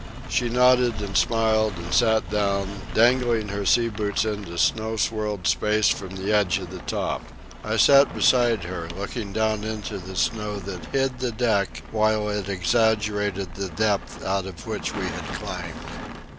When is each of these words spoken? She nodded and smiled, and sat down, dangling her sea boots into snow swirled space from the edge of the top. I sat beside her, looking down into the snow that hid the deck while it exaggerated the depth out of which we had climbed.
She 0.27 0.49
nodded 0.49 0.99
and 0.99 1.15
smiled, 1.15 1.73
and 1.77 1.93
sat 1.93 2.27
down, 2.31 2.81
dangling 2.95 3.49
her 3.49 3.67
sea 3.67 3.87
boots 3.87 4.25
into 4.25 4.57
snow 4.57 4.95
swirled 4.95 5.45
space 5.45 5.89
from 5.89 6.15
the 6.15 6.33
edge 6.33 6.57
of 6.57 6.71
the 6.71 6.79
top. 6.79 7.21
I 7.63 7.77
sat 7.77 8.15
beside 8.15 8.63
her, 8.63 8.89
looking 8.97 9.31
down 9.31 9.63
into 9.63 9.99
the 9.99 10.15
snow 10.15 10.57
that 10.61 10.87
hid 10.87 11.19
the 11.19 11.31
deck 11.31 11.83
while 11.91 12.29
it 12.29 12.49
exaggerated 12.49 13.53
the 13.53 13.69
depth 13.69 14.25
out 14.25 14.47
of 14.47 14.65
which 14.65 14.95
we 14.95 15.05
had 15.05 15.27
climbed. 15.35 16.17